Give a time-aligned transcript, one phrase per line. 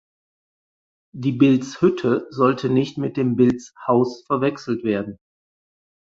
[1.13, 5.19] Die Bilz"hütte" sollte nicht mit dem Bilz"haus" verwechselt werden.